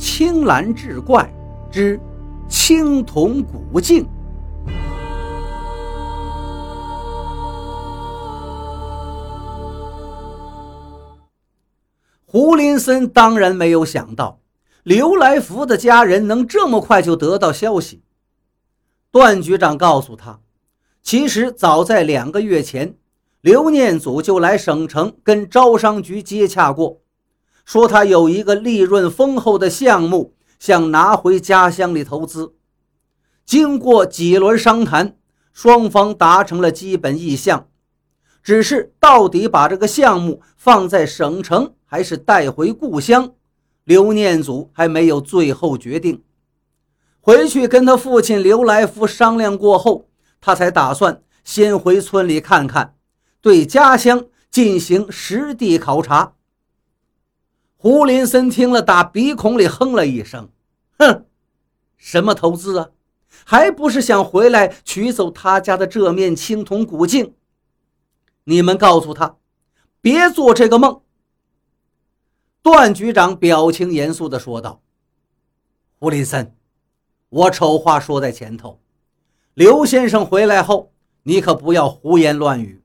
[0.00, 1.30] 青蓝志怪
[1.70, 2.00] 之
[2.48, 4.08] 青铜古镜。
[12.24, 14.40] 胡林森当然没有想到，
[14.84, 18.02] 刘来福的家人能这么快就得到消息。
[19.10, 20.40] 段局长告诉他，
[21.02, 22.94] 其实早在两个月前，
[23.42, 27.02] 刘念祖就来省城跟招商局接洽过，
[27.70, 32.52] 说他有一个利润丰厚的项目，想拿回家乡里投资。
[33.46, 35.16] 经过几轮商谈，
[35.52, 37.68] 双方达成了基本意向，
[38.42, 41.72] 只是到底把这个项目放在省城。
[41.86, 43.34] 还是带回故乡，
[43.84, 46.24] 刘念祖还没有最后决定。
[47.20, 50.08] 回去跟他父亲刘来福商量过后，
[50.40, 52.96] 他才打算先回村里看看，
[53.40, 56.32] 对家乡进行实地考察。
[57.82, 60.50] 胡林森听了，打鼻孔里哼了一声
[61.00, 61.24] ：“哼，
[61.96, 62.90] 什么投资啊？
[63.46, 67.32] 还不是想回来取走他家的这面青铜古镜？
[68.44, 69.36] 你们告诉他，
[70.02, 71.00] 别做这个梦。”
[72.60, 74.82] 段局长表情严肃地说道
[75.98, 76.54] ：“胡林森，
[77.30, 78.78] 我丑话说在前头，
[79.54, 82.82] 刘先生回来后，你可不要胡言乱语。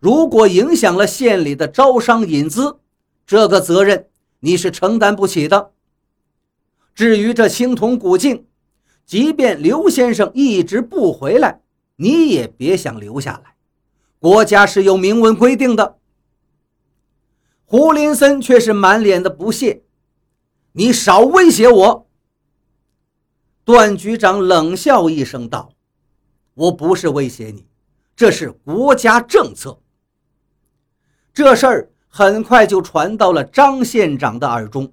[0.00, 2.78] 如果影响了县里的招商引资，
[3.26, 4.06] 这个责任
[4.40, 5.72] 你是承担不起的。
[6.94, 8.46] 至于这青铜古镜，
[9.04, 11.60] 即便刘先生一直不回来，
[11.96, 13.54] 你也别想留下来。
[14.18, 15.96] 国家是有明文规定的。”
[17.64, 19.82] 胡林森却是满脸的不屑
[20.72, 22.08] ：“你少威胁我！”
[23.62, 25.72] 段局长冷笑一声道
[26.54, 27.66] ：“我不是威胁你，
[28.16, 29.78] 这是国家政策。”
[31.34, 34.92] 这事儿很快就传到了张县长的耳中，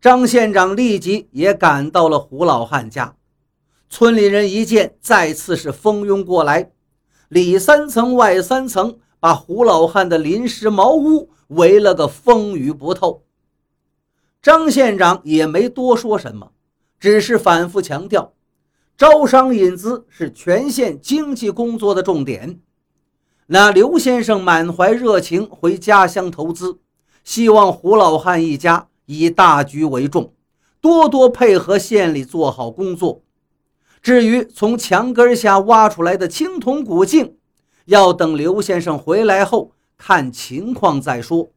[0.00, 3.16] 张县长立即也赶到了胡老汉家。
[3.88, 6.70] 村里人一见，再次是蜂拥过来，
[7.28, 11.30] 里三层外三层，把胡老汉的临时茅屋。
[11.50, 13.22] 围了个风雨不透，
[14.42, 16.50] 张县长也没多说什么，
[16.98, 18.32] 只是反复强调，
[18.98, 22.58] 招商引资是全县经济工作的重点。
[23.46, 26.80] 那刘先生满怀热情回家乡投资，
[27.22, 30.32] 希望胡老汉一家以大局为重，
[30.80, 33.22] 多多配合县里做好工作。
[34.02, 37.36] 至于从墙根下挖出来的青铜古镜，
[37.86, 39.72] 要等刘先生回来后。
[39.98, 41.52] 看情况再说。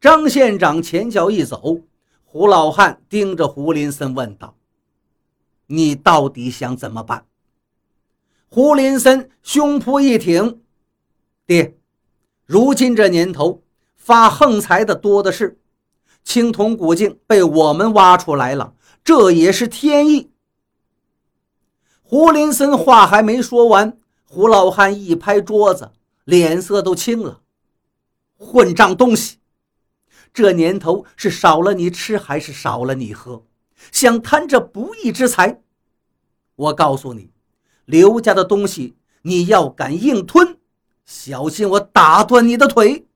[0.00, 1.78] 张县长前脚一走，
[2.24, 4.56] 胡老汉盯着胡林森问道
[5.68, 7.26] ：“你到底想怎么办？”
[8.54, 10.60] 胡林森胸脯一挺
[11.48, 11.78] ：“爹，
[12.44, 13.62] 如今这年头，
[13.96, 15.58] 发横财的多的是。
[16.22, 20.32] 青铜古镜被我们挖出来了，这也是天意。”
[22.04, 25.92] 胡林森话还没说完，胡老汉一拍桌子。
[26.24, 27.40] 脸色都青了，
[28.36, 29.38] 混账东西！
[30.34, 33.46] 这年头是少了你吃还是少了你喝？
[33.90, 35.62] 想贪这不义之财？
[36.54, 37.31] 我告诉你，
[37.84, 40.56] 刘家的东西你要敢硬吞，
[41.04, 43.06] 小心我打断你的腿！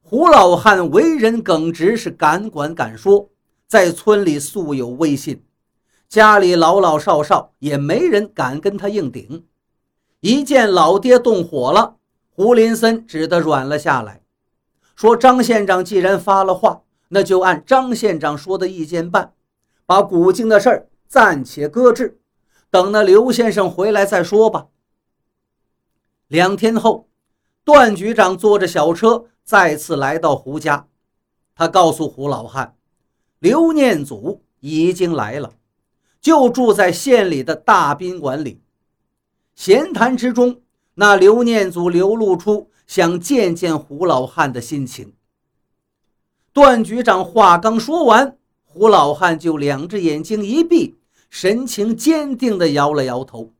[0.00, 3.30] 胡老汉为人耿直，是敢管敢说，
[3.66, 5.42] 在村里素有威信，
[6.08, 9.44] 家里老老少少也没人敢跟他硬顶。
[10.20, 11.96] 一见老爹动火了，
[12.30, 14.22] 胡林森只得软了下来，
[14.94, 19.32] 说：“张县长既然发了话，那就按张县长说的意见办，
[19.86, 22.18] 把古镜的事儿暂且搁置，
[22.74, 24.66] 等那刘先生回来再说吧。”
[26.26, 27.08] 两天后，
[27.62, 30.88] 段局长坐着小车再次来到胡家，
[31.54, 32.74] 他告诉胡老汉，
[33.38, 35.52] 刘念祖已经来了，
[36.20, 38.60] 就住在县里的大宾馆里。
[39.54, 40.60] 闲谈之中，
[40.94, 45.12] 那刘念祖流露出想见见胡老汉的心情。
[46.52, 50.98] 段局长话刚说完，胡老汉就两只眼睛一闭，
[51.34, 53.52] 神情坚定地摇了摇头：“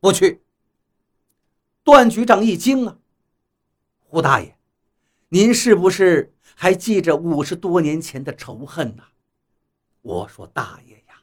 [0.00, 0.40] 不去。”
[1.84, 2.96] 段局长一惊啊，
[3.98, 4.56] 胡大爷，
[5.28, 9.02] 您是不是还记着五十多年前的仇恨呢？
[10.00, 11.20] 我说大爷呀，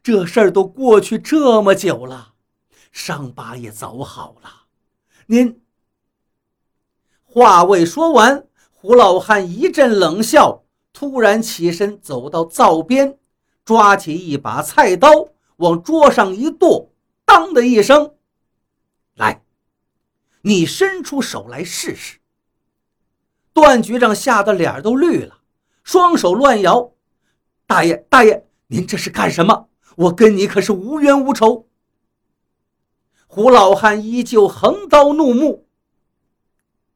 [0.00, 2.34] 这事儿都过去这么久了。
[2.92, 4.66] 伤疤也早好了，
[5.26, 5.60] 您
[7.24, 10.62] 话未说完，胡老汉一阵冷笑，
[10.92, 13.18] 突然起身走到灶边，
[13.64, 16.90] 抓起一把菜刀往桌上一剁，
[17.24, 18.14] 当的一声
[19.16, 19.42] ：“来，
[20.42, 22.18] 你伸出手来试试。”
[23.52, 25.40] 段局长吓得脸都绿了，
[25.82, 26.92] 双手乱摇
[27.66, 29.68] ：“大爷，大爷，您这是干什么？
[29.96, 31.68] 我跟你可是无冤无仇。”
[33.26, 35.68] 胡老汉依旧横刀怒目：“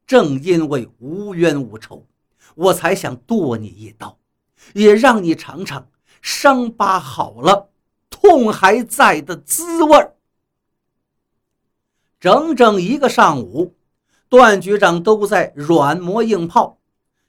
[0.06, 2.06] 正因为无冤无仇，
[2.54, 4.18] 我才想剁你一刀，
[4.72, 5.88] 也让你尝尝
[6.24, 7.68] 伤疤好了，
[8.08, 10.14] 痛还在的滋味儿。”
[12.18, 13.74] 整整一个上午，
[14.30, 16.78] 段局长都在软磨硬泡，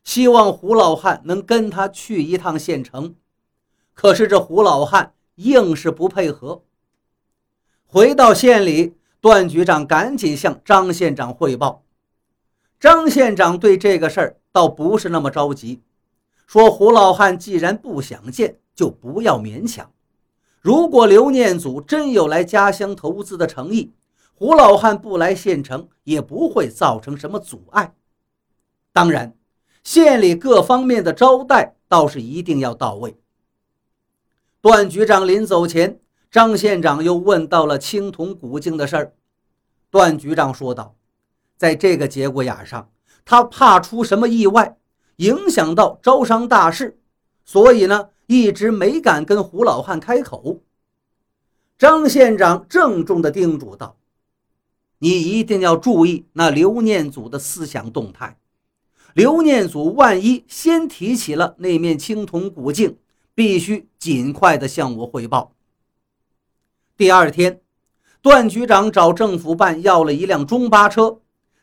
[0.06, 3.16] 希望胡老汉能跟他去一趟县城。
[3.94, 6.64] 可是这胡老汉硬是不配合。
[7.86, 11.84] 回到县里，段局长赶紧向张县长汇报。
[12.80, 15.82] 张县长对这个事儿倒不是那么着急，
[16.48, 19.90] 说胡老汉既然不想见，就不要勉强。
[20.62, 23.94] 如果刘念祖真有来家乡投资的诚意，
[24.34, 27.94] 胡老汉不来县城也不会造成什么阻碍。
[28.92, 29.36] 当然，
[29.84, 33.18] 县里各方面的招待倒是一定要到位。
[34.60, 36.00] 段局长临走前，
[36.32, 39.14] 张县长又问到了青铜古镜的事儿。
[39.92, 40.96] 段局长说道
[41.56, 42.90] ：“在这个节骨眼上，
[43.24, 44.76] 他怕出什么意外，
[45.18, 47.00] 影响到招商大事，
[47.46, 50.62] 所以呢，一直没敢跟胡老汉开口。”
[51.78, 53.98] 张县长郑重地叮嘱道。
[55.00, 58.40] 你一定要注意那刘念祖的思想动态。
[59.14, 62.98] 刘念祖万一先提起了那面青铜古镜，
[63.34, 65.54] 必须尽快的向我汇报。
[66.98, 67.62] 第二天，
[68.22, 71.20] 段局长找政府办要了一辆中巴车，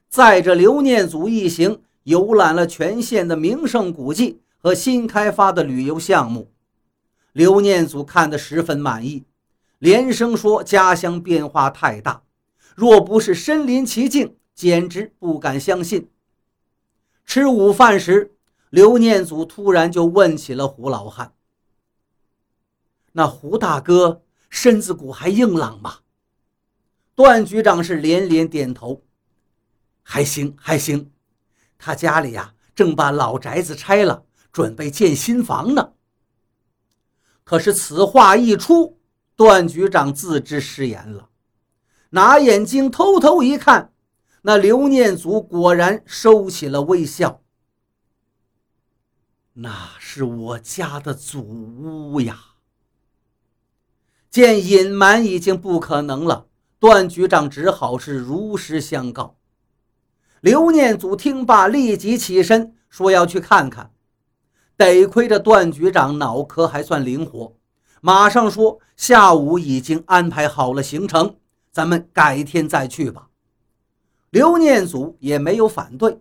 [0.09, 6.53] 载着刘念祖一行游览了全县的名胜古迹和新开发的旅游项目。
[7.33, 9.25] 刘念祖看得十分满意，
[9.81, 12.23] 连声说家乡变化太大。
[12.77, 16.09] 若不是身临其境，简直不敢相信。
[17.27, 18.37] 吃午饭时，
[18.71, 21.35] 刘念祖突然就问起了胡老汉
[23.13, 25.99] ：“那胡大哥身子骨还硬朗吗？”
[27.17, 29.03] 段局长是连连点头
[30.03, 31.11] ：“还行，还行。
[31.77, 35.95] 他家里呀，正把老宅子拆了，准备建新房呢。”
[37.43, 39.01] 可是此话一出，
[39.35, 41.31] 段局长自知失言了。
[42.11, 43.93] 拿眼睛偷偷一看，
[44.43, 47.43] 那刘念祖果然收起了微笑。
[49.55, 52.39] 那是我家的祖屋呀！
[54.31, 56.47] 见隐瞒已经不可能了，
[56.79, 59.37] 段局长只好是如实相告。
[60.41, 63.93] 刘念祖听罢，立即起身说要去看看。
[64.83, 67.53] 得亏这段局长脑壳还算灵活，
[68.01, 71.37] 马上说下午已经安排好了行程。
[71.71, 73.29] 咱们改天再去吧。
[74.31, 76.19] 刘念祖也没有反对。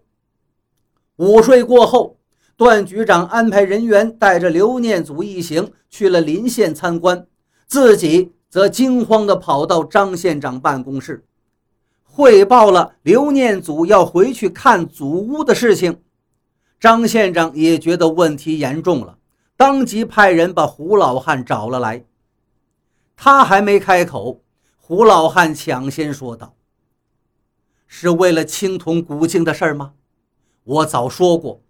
[1.16, 2.18] 午睡过后，
[2.56, 7.26] 段局长安排人员带着刘念祖一行去了临县参观，
[7.66, 11.26] 自己则惊慌地跑到张县长办公室，
[12.04, 16.00] 汇报了刘念祖要回去看祖屋的事情。
[16.82, 19.20] 张县长也觉得问题严重了，
[19.56, 22.04] 当即派人把胡老汉找了来。
[23.16, 24.42] 他还没开口。
[24.76, 26.56] 胡老汉抢先说道
[27.86, 29.94] ：“是为了青铜古镜的事吗？
[30.64, 31.62] 我早说过，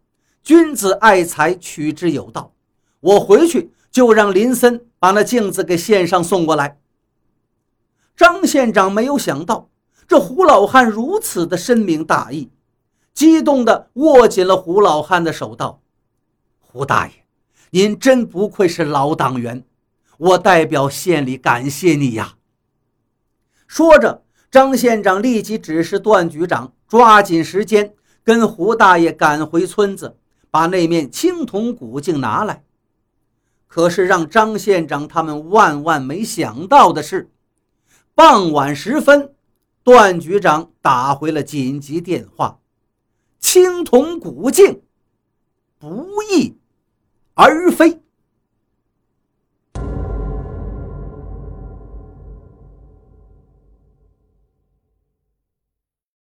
[0.42, 2.54] 君子爱财，取之有道。
[3.02, 6.80] 我回去就让林森把那镜子给县上送过来。”
[8.16, 9.70] 张县长没有想到
[10.08, 12.50] 这胡老汉如此的深明大义，
[13.22, 15.80] 激动地握紧了胡老汉的手，道
[16.60, 17.14] ：“胡大爷，
[17.70, 19.64] 您真不愧是老党员，
[20.18, 22.38] 我代表县里感谢你呀。”
[23.70, 30.18] 说着，张县长立即指示段局长抓紧时间跟胡大爷赶回村子，
[30.50, 32.64] 把那面青铜古镜拿来。
[33.68, 37.30] 可是让张县长他们万万没想到的是，
[38.16, 39.36] 傍晚时分，
[39.84, 42.58] 段局长打回了紧急电话
[43.54, 44.82] ：“青铜古镜
[45.78, 46.56] 不翼
[47.34, 48.00] 而飞。”